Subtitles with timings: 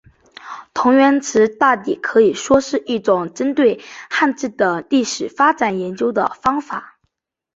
[0.73, 6.97] 同源词大抵可以说是一种针对汉字的历史发展研究的方法。